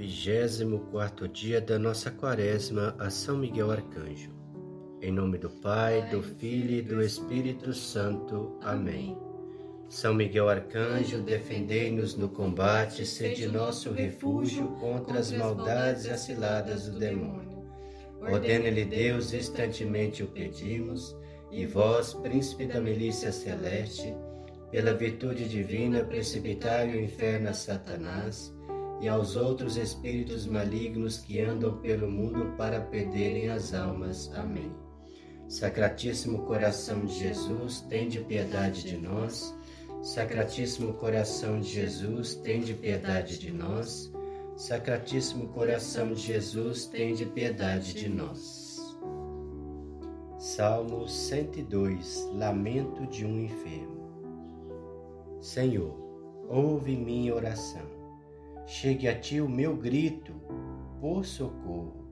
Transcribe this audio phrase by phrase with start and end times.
[0.00, 4.30] Vigésimo quarto dia da nossa quaresma a São Miguel Arcanjo.
[5.02, 8.56] Em nome do Pai, do Filho e do Espírito Santo.
[8.62, 9.14] Amém.
[9.90, 16.88] São Miguel Arcanjo, defendei-nos no combate, sede nosso refúgio contra as maldades e as ciladas
[16.88, 17.62] do demônio.
[18.22, 21.14] Ordene-lhe Deus, instantemente o pedimos,
[21.50, 24.14] e vós, príncipe da milícia celeste,
[24.70, 28.58] pela virtude divina, precipitai o inferno a Satanás
[29.00, 34.30] e aos outros espíritos malignos que andam pelo mundo para perderem as almas.
[34.34, 34.70] Amém.
[35.48, 39.56] Sacratíssimo coração de Jesus, tende piedade de nós.
[40.02, 44.12] Sacratíssimo coração de Jesus, tende piedade de nós.
[44.56, 48.78] Sacratíssimo coração de Jesus, tende piedade de nós.
[50.38, 53.98] Salmo 102 Lamento de um enfermo.
[55.40, 55.98] Senhor,
[56.48, 57.89] ouve minha oração
[58.70, 60.32] chegue a ti o meu grito
[61.00, 62.04] por socorro.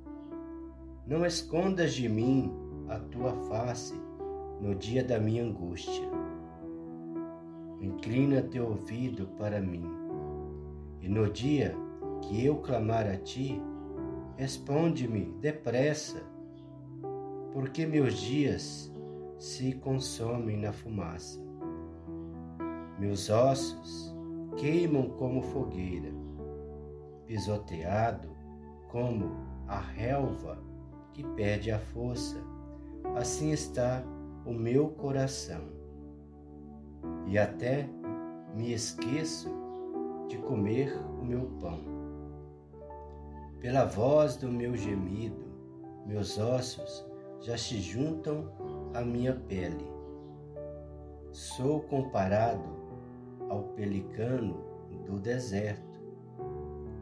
[1.07, 2.53] Não escondas de mim
[2.89, 3.95] a tua face
[4.61, 6.05] no dia da minha angústia.
[7.81, 9.85] Inclina teu ouvido para mim,
[11.01, 11.77] e no dia
[12.23, 13.63] que eu clamar a ti,
[14.37, 16.25] responde-me depressa,
[17.53, 18.93] porque meus dias
[19.39, 21.41] se consomem na fumaça.
[22.99, 24.13] Meus ossos
[24.57, 26.27] queimam como fogueira
[27.29, 28.31] pisoteado
[28.89, 29.31] como
[29.69, 30.59] a relva
[31.13, 32.43] que perde a força,
[33.17, 34.03] assim está
[34.47, 35.61] o meu coração.
[37.27, 37.87] E até
[38.57, 39.51] me esqueço
[40.27, 41.81] de comer o meu pão.
[43.61, 45.45] Pela voz do meu gemido,
[46.07, 47.07] meus ossos
[47.41, 48.51] já se juntam
[48.95, 49.87] à minha pele.
[51.31, 52.65] Sou comparado
[53.51, 54.65] ao pelicano
[55.05, 55.88] do deserto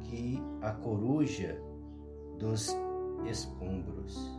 [0.09, 1.61] que a coruja
[2.39, 2.77] dos
[3.29, 4.39] escombros.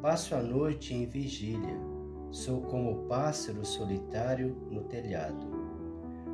[0.00, 1.78] Passo a noite em vigília,
[2.30, 5.46] sou como o pássaro solitário no telhado.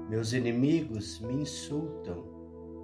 [0.09, 2.25] Meus inimigos me insultam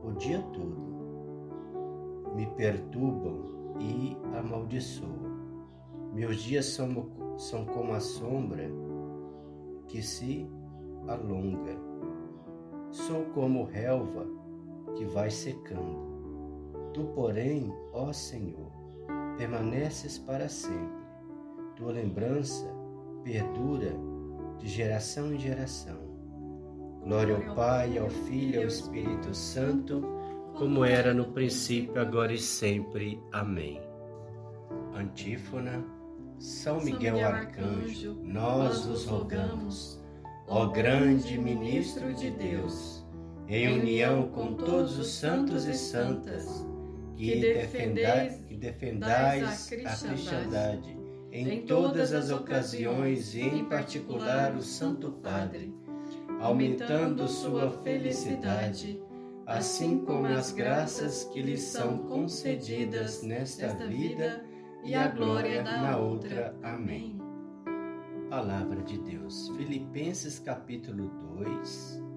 [0.03, 5.29] o dia todo, me perturbam e amaldiçoam.
[6.15, 8.71] Meus dias são, são como a sombra
[9.87, 10.49] que se
[11.07, 11.77] alonga.
[12.91, 14.38] Sou como relva
[14.99, 16.09] que vai secando.
[16.93, 18.73] Tu, porém, ó Senhor,
[19.39, 20.99] permaneces para sempre.
[21.77, 22.67] Tua lembrança
[23.23, 23.93] perdura
[24.59, 25.97] de geração em geração.
[27.05, 30.03] Glória ao Pai, ao Filho e ao Espírito Santo,
[30.57, 33.23] como era no princípio, agora e sempre.
[33.31, 33.81] Amém.
[34.95, 35.85] Antífona.
[36.41, 40.01] São Miguel Arcanjo, nós os rogamos,
[40.47, 42.98] ó grande ministro de Deus
[43.49, 46.67] em união com todos os santos e santas,
[47.17, 50.99] que defendais, que defendais a cristandade
[51.33, 55.75] em todas as ocasiões e em particular o Santo Padre,
[56.41, 59.03] aumentando sua felicidade,
[59.47, 64.45] assim como as graças que lhe são concedidas nesta vida
[64.85, 66.55] e a glória na outra.
[66.63, 67.19] Amém.
[68.29, 69.49] Palavra de Deus.
[69.57, 72.08] Filipenses capítulo 2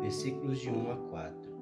[0.00, 1.56] versículos de 1 a 4.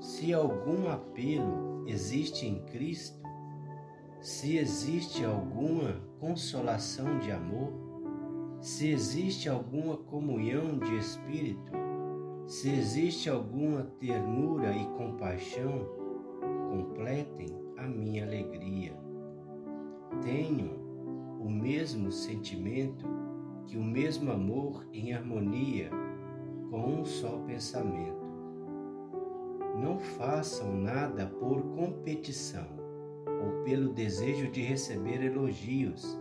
[0.00, 3.20] Se algum apelo existe em Cristo,
[4.20, 7.72] se existe alguma consolação de amor,
[8.60, 11.72] se existe alguma comunhão de espírito,
[12.46, 15.86] se existe alguma ternura e compaixão,
[16.70, 18.96] completem a minha alegria.
[20.22, 20.76] Tenham
[21.40, 23.06] o mesmo sentimento
[23.66, 25.90] que o mesmo amor em harmonia
[27.06, 28.26] só pensamento.
[29.80, 32.66] Não façam nada por competição
[33.26, 36.18] ou pelo desejo de receber elogios,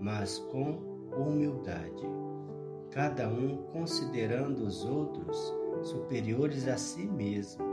[0.00, 0.78] mas com
[1.16, 2.02] humildade,
[2.90, 7.64] cada um considerando os outros superiores a si mesmo.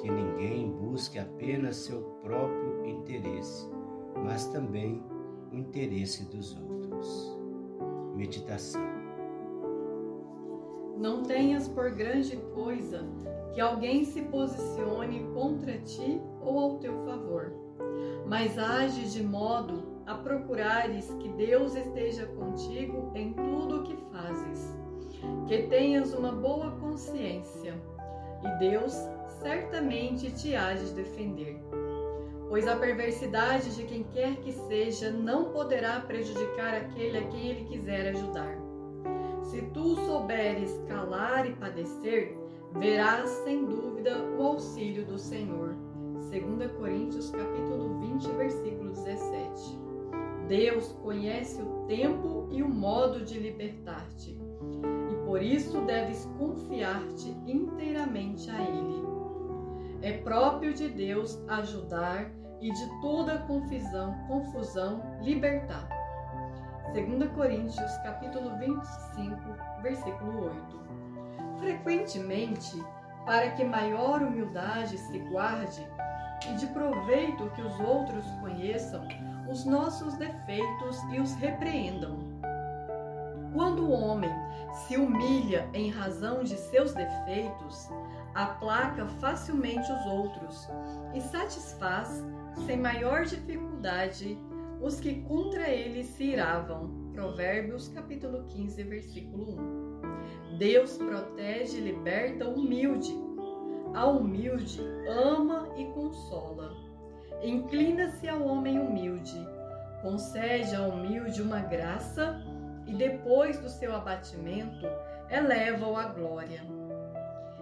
[0.00, 3.68] Que ninguém busque apenas seu próprio interesse,
[4.22, 5.02] mas também
[5.52, 7.38] o interesse dos outros.
[8.14, 8.93] Meditação
[10.96, 13.04] não tenhas por grande coisa
[13.52, 17.52] que alguém se posicione contra ti ou ao teu favor,
[18.26, 24.76] mas age de modo a procurares que Deus esteja contigo em tudo o que fazes,
[25.46, 27.74] que tenhas uma boa consciência,
[28.42, 28.92] e Deus
[29.40, 31.58] certamente te há de defender.
[32.48, 37.64] Pois a perversidade de quem quer que seja não poderá prejudicar aquele a quem ele
[37.64, 38.63] quiser ajudar.
[39.54, 42.36] Se tu souberes calar e padecer,
[42.72, 45.76] verás sem dúvida o auxílio do Senhor.
[46.28, 49.78] 2 Coríntios capítulo 20, versículo 17.
[50.48, 58.50] Deus conhece o tempo e o modo de libertar-te, e por isso deves confiar-te inteiramente
[58.50, 59.04] a Ele.
[60.02, 62.28] É próprio de Deus ajudar
[62.60, 65.93] e de toda confusão, confusão libertar.
[66.94, 69.36] 2 Coríntios capítulo 25,
[69.82, 71.58] versículo 8.
[71.58, 72.80] Frequentemente,
[73.26, 75.84] para que maior humildade se guarde
[76.48, 79.08] e de proveito que os outros conheçam
[79.50, 82.16] os nossos defeitos e os repreendam.
[83.52, 84.30] Quando o homem
[84.86, 87.90] se humilha em razão de seus defeitos,
[88.36, 90.70] aplaca facilmente os outros
[91.12, 92.24] e satisfaz
[92.66, 94.38] sem maior dificuldade
[94.84, 97.10] os que contra ele se iravam.
[97.14, 99.58] Provérbios capítulo 15, versículo
[100.52, 100.58] 1.
[100.58, 103.14] Deus protege e liberta o humilde.
[103.94, 106.70] A humilde ama e consola.
[107.42, 109.34] Inclina-se ao homem humilde,
[110.02, 112.42] concede ao humilde uma graça
[112.86, 114.86] e depois do seu abatimento
[115.30, 116.62] eleva-o à glória.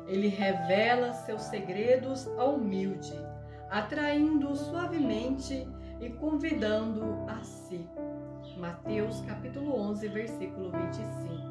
[0.08, 3.14] Ele revela seus segredos ao humilde,
[3.70, 5.68] atraindo-o suavemente
[6.02, 7.88] e convidando-o a si.
[8.58, 11.42] Mateus capítulo 11, versículo 25.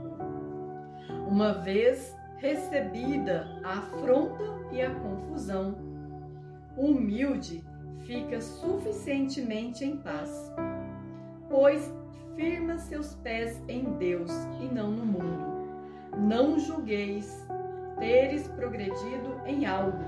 [1.28, 5.76] Uma vez recebida a afronta e a confusão,
[6.76, 7.64] o humilde
[8.06, 10.54] fica suficientemente em paz,
[11.50, 11.90] pois
[12.36, 15.52] firma seus pés em Deus e não no mundo.
[16.18, 17.48] Não julgueis
[18.00, 20.04] teres progredido em algo,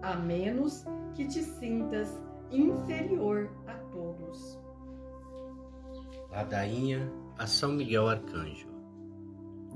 [0.00, 0.84] a menos
[1.14, 3.50] que te sintas inferior.
[6.34, 7.08] Ladainha
[7.38, 8.66] a São Miguel Arcanjo.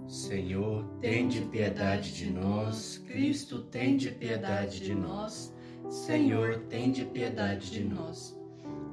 [0.08, 5.54] Senhor, tem de piedade de nós, Cristo, tem de piedade de nós.
[5.88, 8.36] Senhor, tem de piedade de nós.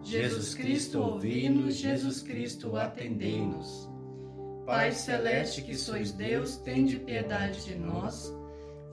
[0.04, 3.90] Jesus Cristo, ouvi-nos, Jesus Cristo, atendei-nos.
[4.68, 8.32] Pai celeste que sois Deus, tem de piedade de nós.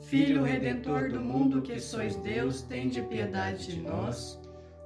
[0.01, 4.42] Filho redentor do mundo que sois Deus, tem de piedade de nós.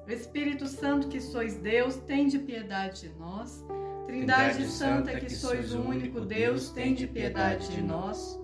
[0.09, 3.65] Espírito Santo que sois Deus, tem de piedade de nós.
[4.07, 8.39] Trindade Santa que sois o único Deus, tem de piedade de nós.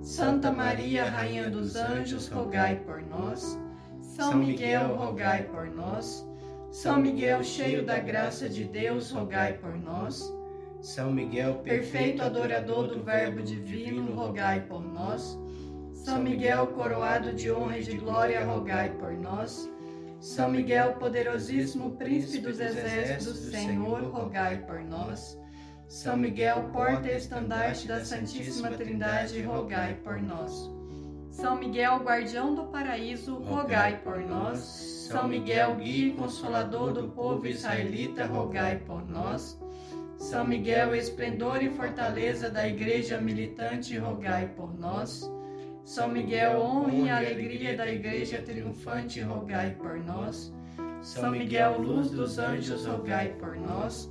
[0.00, 3.58] Santa Maria, Rainha dos Anjos, rogai por nós.
[4.00, 6.26] São Miguel, rogai por nós.
[6.70, 10.32] São Miguel, cheio da graça de Deus, rogai por nós.
[10.80, 15.38] São Miguel, perfeito adorador do Verbo divino, rogai por nós.
[15.92, 19.70] São Miguel, coroado de honra e de glória, rogai por nós.
[20.22, 25.36] São Miguel, poderosíssimo príncipe dos exércitos Senhor, rogai por nós.
[25.88, 30.70] São Miguel, porta e estandarte da Santíssima Trindade, rogai por nós.
[31.28, 34.60] São Miguel, guardião do paraíso, rogai por nós.
[35.10, 39.60] São Miguel, guia e consolador do povo israelita, rogai por nós.
[40.16, 45.28] São Miguel, esplendor e fortaleza da igreja militante, rogai por nós.
[45.84, 50.52] São Miguel, honra e alegria da igreja triunfante, rogai por nós.
[51.02, 54.08] São Miguel, luz dos anjos, rogai por nós.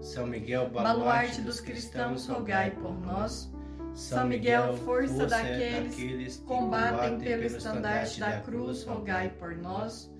[0.00, 3.52] São Miguel, baluarte dos cristãos, rogai por nós.
[3.92, 5.94] São Miguel, força daqueles
[6.36, 10.10] que combatem pelo estandarte da cruz, rogai por nós.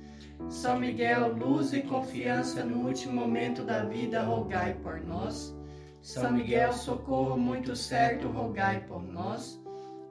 [0.48, 5.56] São Miguel, luz e confiança no último momento da vida, rogai por nós.
[6.02, 9.59] São Miguel, socorro muito certo, rogai por nós.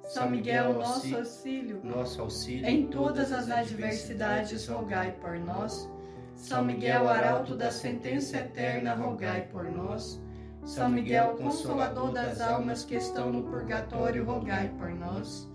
[0.10, 5.88] São Miguel, nosso auxílio, nosso auxílio em todas as adversidades, rogai por nós.
[6.34, 10.20] São Miguel, arauto da sentença eterna, rogai por nós.
[10.66, 15.48] São Miguel, consolador das almas que estão no purgatório, rogai por nós.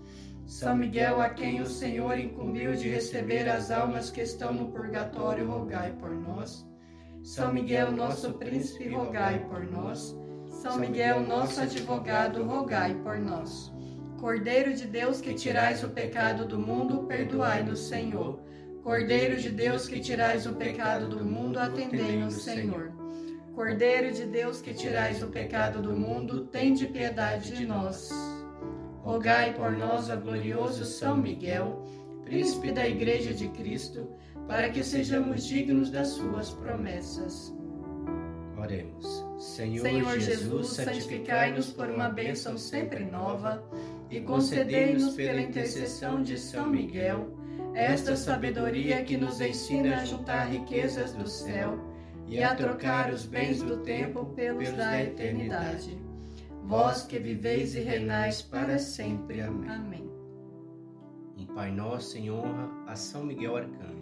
[0.45, 5.51] São Miguel, a quem o Senhor incumbiu de receber as almas que estão no purgatório,
[5.51, 6.65] rogai por nós.
[7.21, 10.17] São Miguel, nosso príncipe, rogai por nós.
[10.47, 13.74] São Miguel, nosso advogado, rogai por nós.
[14.25, 18.39] Cordeiro de Deus que tirais o pecado do mundo, perdoai-nos, Senhor.
[18.81, 22.91] Cordeiro de Deus que tirais o pecado do mundo, atendei-nos, Senhor.
[23.53, 28.09] Cordeiro de Deus que tirais o pecado do mundo, tende piedade de nós.
[29.03, 31.85] Rogai por nós, ó glorioso São Miguel,
[32.23, 34.09] príncipe da Igreja de Cristo,
[34.47, 37.55] para que sejamos dignos das suas promessas.
[38.57, 39.23] Oremos.
[39.37, 43.63] Senhor, Senhor Jesus, santificai-nos por uma bênção sempre nova
[44.09, 47.35] e concedei-nos pela intercessão de São Miguel
[47.73, 51.77] esta sabedoria que nos ensina a juntar riquezas do céu
[52.27, 55.97] e a trocar os bens do tempo pelos da eternidade.
[56.63, 59.41] Vós que viveis e reinais para sempre.
[59.41, 60.05] Amém.
[61.55, 63.95] Pai Nosso em honra a São Miguel Arcanjo.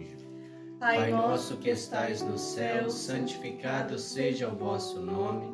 [0.80, 5.53] Pai, Pai nosso que estais no céu, santificado seja o vosso nome.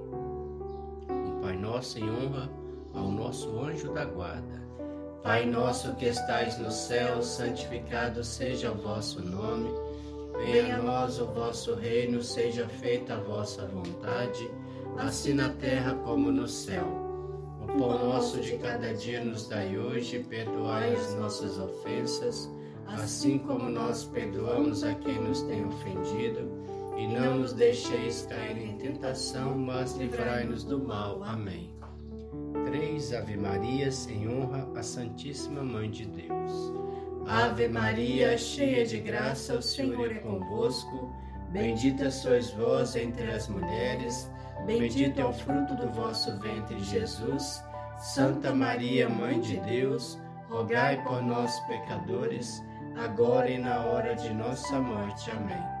[1.71, 2.49] Nosso em honra
[2.93, 4.61] ao nosso anjo da guarda.
[5.23, 9.69] Pai nosso que estais no céu, santificado seja o vosso nome.
[10.45, 14.51] Venha a nós o vosso reino, seja feita a vossa vontade
[14.97, 16.85] assim na terra como no céu.
[17.61, 22.51] O pão nosso de cada dia nos dai hoje, perdoai as nossas ofensas,
[22.85, 26.51] assim como nós perdoamos a quem nos tem ofendido,
[26.97, 31.23] e não nos deixeis cair em tentação, mas livrai-nos do mal.
[31.23, 31.73] Amém.
[32.65, 36.73] Três Ave Marias em honra à Santíssima Mãe de Deus.
[37.27, 41.13] Ave Maria, cheia de graça, o Senhor é convosco.
[41.51, 44.29] Bendita sois vós entre as mulheres
[44.65, 47.63] Bendito é o fruto do vosso ventre, Jesus.
[47.97, 50.19] Santa Maria, Mãe de Deus,
[50.49, 52.63] rogai por nós, pecadores,
[52.95, 55.31] agora e na hora de nossa morte.
[55.31, 55.80] Amém.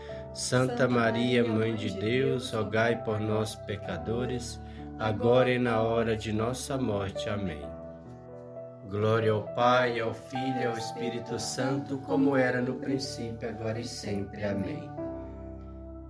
[0.33, 4.61] Santa Maria, Mãe de Deus, rogai por nós, pecadores,
[4.97, 7.27] agora e na hora de nossa morte.
[7.29, 7.61] Amém.
[8.89, 13.83] Glória ao Pai, ao Filho e ao Espírito Santo, como era no princípio, agora e
[13.83, 14.45] sempre.
[14.45, 14.89] Amém.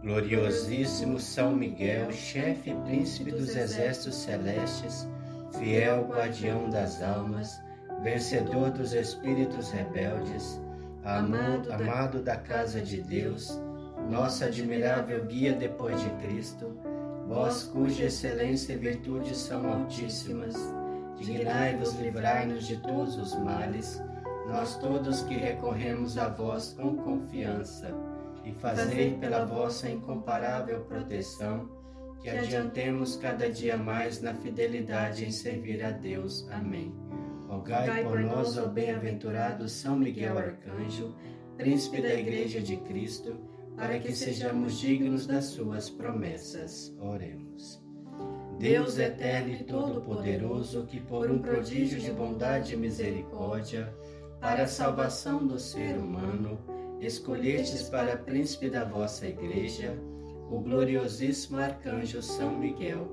[0.04, 5.08] Gloriosíssimo São Miguel, chefe e príncipe dos exércitos celestes,
[5.58, 7.60] fiel guardião das almas,
[8.04, 10.62] vencedor dos espíritos rebeldes,
[11.04, 13.60] amado, amado da casa de Deus,
[14.10, 16.77] nossa admirável guia depois de Cristo,
[17.27, 20.55] vós cuja excelência e virtude são altíssimas,
[21.17, 24.01] dignai-vos livrai-nos de todos os males,
[24.48, 27.93] nós todos que recorremos a vós com confiança
[28.43, 31.70] e fazei pela vossa incomparável proteção
[32.22, 36.48] que adiantemos cada dia mais na fidelidade em servir a Deus.
[36.51, 36.93] Amém.
[37.48, 41.15] Rogai por nós, ó bem-aventurado São Miguel Arcanjo,
[41.58, 43.36] príncipe da Igreja de Cristo,
[43.75, 46.96] para que sejamos dignos das suas promessas.
[47.00, 47.82] Oremos.
[48.60, 53.92] Deus eterno e todo-poderoso, que por um prodígio de bondade e misericórdia,
[54.40, 56.60] para a salvação do ser humano,
[57.00, 59.98] escolhestes para príncipe da vossa igreja
[60.51, 63.08] o gloriosíssimo arcanjo São Miguel.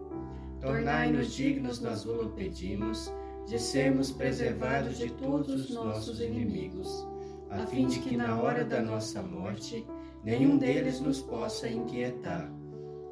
[0.60, 3.12] Tornai-nos dignos, nós vos pedimos,
[3.46, 7.06] de sermos preservados de todos os nossos inimigos,
[7.48, 9.86] a fim de que na hora da nossa morte
[10.24, 12.52] nenhum deles nos possa inquietar,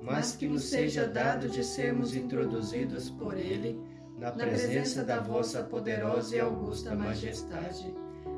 [0.03, 3.81] mas que nos seja dado de sermos introduzidos por ele
[4.19, 7.95] na presença da vossa poderosa e augusta majestade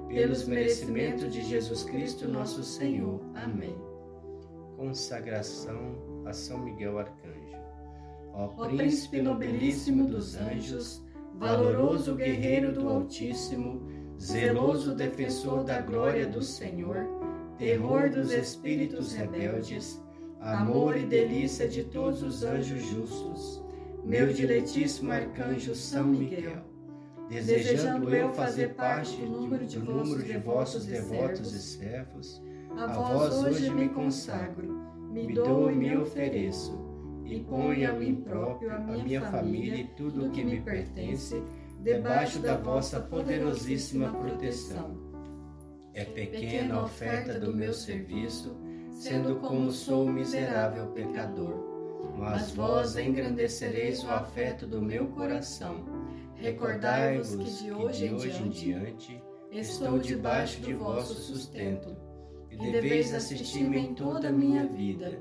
[0.09, 3.21] pelos merecimentos de Jesus Cristo, nosso Senhor.
[3.35, 3.77] Amém.
[4.77, 7.59] Consagração a São Miguel Arcanjo.
[8.33, 13.83] Ó príncipe nobilíssimo dos anjos, valoroso guerreiro do Altíssimo,
[14.21, 17.18] zeloso defensor da glória do Senhor,
[17.59, 20.01] terror dos espíritos rebeldes,
[20.41, 23.63] amor e delícia de todos os anjos justos,
[24.05, 26.63] meu diletíssimo arcanjo São Miguel,
[27.29, 32.41] desejando eu fazer parte do número de, número de vossos devotos e servos,
[32.77, 36.79] a vós hoje me consagro, me dou e me ofereço,
[37.25, 41.43] e ponho a mim próprio, a minha família e tudo o que me pertence,
[41.81, 45.08] debaixo da vossa poderosíssima proteção.
[45.99, 48.57] É pequena a oferta do meu serviço,
[48.89, 51.57] sendo como sou miserável pecador.
[52.17, 55.85] Mas vós engrandecereis o afeto do meu coração.
[56.37, 61.97] Recordai-vos que de hoje em diante estou debaixo de vosso sustento,
[62.49, 65.19] e deveis assistir-me em toda a minha vida,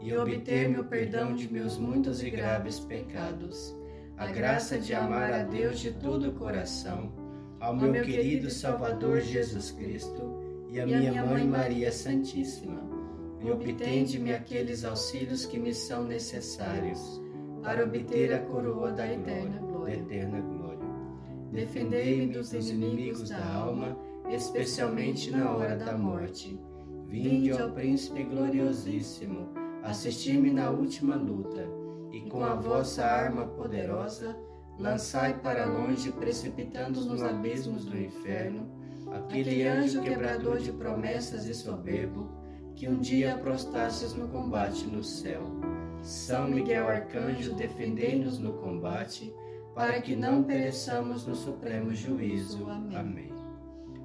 [0.00, 3.76] e obter-me o perdão de meus muitos e graves pecados,
[4.16, 7.25] a graça de amar a Deus de todo o coração,
[7.60, 10.22] ao meu querido Salvador Jesus Cristo
[10.68, 12.86] e a minha Mãe Maria Santíssima
[13.40, 17.20] e obtende-me aqueles auxílios que me são necessários
[17.62, 19.94] para obter a coroa da eterna glória.
[19.94, 20.86] Eterna glória.
[21.52, 23.96] Defendei-me dos inimigos da alma,
[24.28, 26.58] especialmente na hora da morte.
[27.06, 29.48] Vinde ao Príncipe gloriosíssimo,
[29.84, 31.64] assisti-me na última luta,
[32.12, 34.36] e com a vossa arma poderosa,
[34.78, 38.68] lançai para longe, precipitando nos abismos do inferno,
[39.12, 42.28] aquele anjo quebrador de promessas e soberbo,
[42.74, 45.42] que um dia prostastes no combate no céu.
[46.02, 49.34] São Miguel Arcanjo, defendei-nos no combate,
[49.74, 52.66] para que não pereçamos no supremo juízo.
[52.94, 53.32] Amém.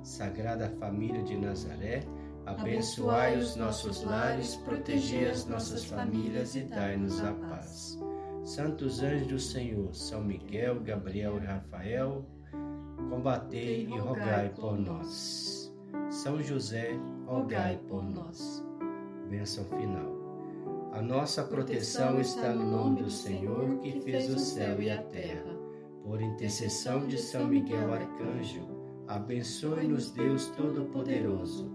[0.03, 2.03] Sagrada Família de Nazaré,
[2.45, 7.99] abençoai os nossos lares, protegei as nossas famílias e dai-nos a paz.
[8.43, 12.25] Santos anjos do Senhor, São Miguel, Gabriel e Rafael,
[13.09, 15.71] combatei e rogai por nós.
[16.09, 16.91] São José,
[17.27, 18.65] rogai por nós.
[19.29, 20.21] Bênção final.
[20.91, 25.55] A nossa proteção está no nome do Senhor que fez o céu e a terra.
[26.03, 28.67] Por intercessão de São Miguel Arcanjo,
[29.07, 31.71] abençoe-nos Deus Todo-Poderoso,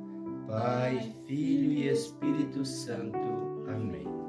[0.47, 3.19] Pai, Filho e Espírito Santo.
[3.69, 4.26] Amém.